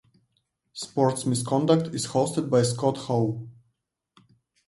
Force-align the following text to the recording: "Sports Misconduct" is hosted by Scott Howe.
"Sports 0.73 1.27
Misconduct" 1.27 1.93
is 1.93 2.07
hosted 2.07 2.49
by 2.49 2.63
Scott 2.63 2.97
Howe. 3.07 3.47